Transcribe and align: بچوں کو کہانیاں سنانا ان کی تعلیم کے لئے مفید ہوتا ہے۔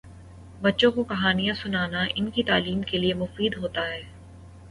بچوں 0.61 0.91
کو 0.91 1.03
کہانیاں 1.03 1.53
سنانا 1.53 2.03
ان 2.15 2.29
کی 2.31 2.43
تعلیم 2.43 2.81
کے 2.81 2.97
لئے 2.97 3.13
مفید 3.13 3.57
ہوتا 3.57 3.87
ہے۔ 3.87 4.01